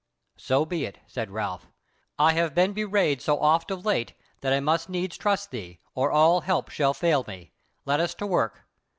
[0.37, 1.67] "So be it," said Ralph,
[2.17, 6.09] "I have been bewrayed so oft of late, that I must needs trust thee, or
[6.11, 7.51] all help shall fail me.
[7.85, 8.63] Let us to work."